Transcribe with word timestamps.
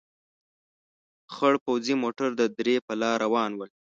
خړ 1.33 1.53
پوځي 1.65 1.93
موټر 2.03 2.29
د 2.39 2.41
درې 2.57 2.75
په 2.85 2.93
لار 3.01 3.17
روان 3.25 3.51
ول. 3.55 3.69